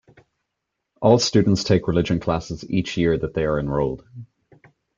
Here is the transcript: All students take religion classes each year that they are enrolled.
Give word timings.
All 0.99 1.19
students 1.19 1.63
take 1.63 1.87
religion 1.87 2.19
classes 2.19 2.67
each 2.67 2.97
year 2.97 3.19
that 3.19 3.35
they 3.35 3.45
are 3.45 3.59
enrolled. 3.59 4.03